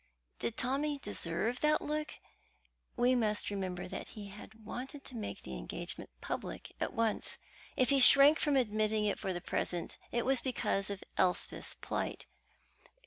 [0.39, 2.15] Did Tommy deserve that look?
[2.97, 7.37] We must remember that he had wanted to make the engagement public at once;
[7.77, 12.25] if he shrank from admitting it for the present, it was because of Elspeth's plight.